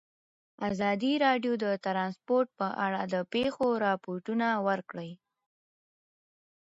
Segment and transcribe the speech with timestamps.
[0.69, 5.11] ازادي راډیو د ترانسپورټ په اړه د پېښو رپوټونه ورکړي.